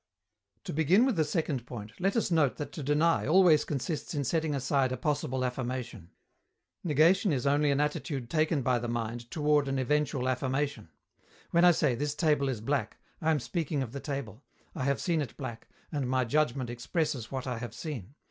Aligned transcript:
To 0.63 0.73
begin 0.73 1.05
with 1.05 1.15
the 1.15 1.23
second 1.23 1.67
point, 1.67 1.91
let 1.99 2.15
us 2.15 2.31
note 2.31 2.55
that 2.57 2.71
to 2.71 2.81
deny 2.81 3.27
always 3.27 3.63
consists 3.63 4.15
in 4.15 4.23
setting 4.23 4.55
aside 4.55 4.91
a 4.91 4.97
possible 4.97 5.45
affirmation. 5.45 6.09
Negation 6.83 7.31
is 7.31 7.45
only 7.45 7.69
an 7.69 7.79
attitude 7.79 8.27
taken 8.27 8.63
by 8.63 8.79
the 8.79 8.87
mind 8.87 9.29
toward 9.29 9.67
an 9.67 9.77
eventual 9.77 10.27
affirmation. 10.27 10.89
When 11.51 11.63
I 11.65 11.69
say, 11.69 11.93
"This 11.93 12.15
table 12.15 12.49
is 12.49 12.61
black," 12.61 12.97
I 13.21 13.29
am 13.29 13.39
speaking 13.39 13.83
of 13.83 13.91
the 13.91 13.99
table; 13.99 14.43
I 14.73 14.85
have 14.85 14.99
seen 14.99 15.21
it 15.21 15.37
black, 15.37 15.67
and 15.91 16.09
my 16.09 16.25
judgment 16.25 16.71
expresses 16.71 17.31
what 17.31 17.45
I 17.45 17.59
have 17.59 17.75
seen. 17.75 18.15